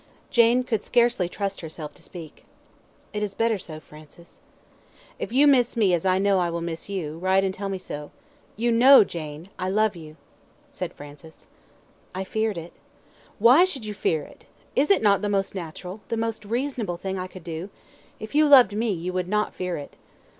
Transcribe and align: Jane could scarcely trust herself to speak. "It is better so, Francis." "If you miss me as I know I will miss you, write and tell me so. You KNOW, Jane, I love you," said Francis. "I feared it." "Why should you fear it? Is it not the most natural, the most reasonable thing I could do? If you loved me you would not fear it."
Jane 0.31 0.63
could 0.63 0.83
scarcely 0.83 1.29
trust 1.29 1.61
herself 1.61 1.93
to 1.93 2.01
speak. 2.01 2.43
"It 3.13 3.21
is 3.21 3.35
better 3.35 3.59
so, 3.59 3.79
Francis." 3.79 4.41
"If 5.19 5.31
you 5.31 5.45
miss 5.45 5.77
me 5.77 5.93
as 5.93 6.07
I 6.07 6.17
know 6.17 6.39
I 6.39 6.49
will 6.49 6.59
miss 6.59 6.89
you, 6.89 7.19
write 7.19 7.43
and 7.43 7.53
tell 7.53 7.69
me 7.69 7.77
so. 7.77 8.09
You 8.57 8.71
KNOW, 8.71 9.03
Jane, 9.03 9.49
I 9.59 9.69
love 9.69 9.95
you," 9.95 10.17
said 10.71 10.91
Francis. 10.95 11.45
"I 12.15 12.23
feared 12.23 12.57
it." 12.57 12.73
"Why 13.37 13.63
should 13.63 13.85
you 13.85 13.93
fear 13.93 14.23
it? 14.23 14.45
Is 14.75 14.89
it 14.89 15.03
not 15.03 15.21
the 15.21 15.29
most 15.29 15.53
natural, 15.53 16.01
the 16.07 16.17
most 16.17 16.45
reasonable 16.45 16.97
thing 16.97 17.19
I 17.19 17.27
could 17.27 17.43
do? 17.43 17.69
If 18.19 18.33
you 18.33 18.47
loved 18.47 18.75
me 18.75 18.89
you 18.91 19.13
would 19.13 19.27
not 19.27 19.53
fear 19.53 19.77
it." 19.77 19.97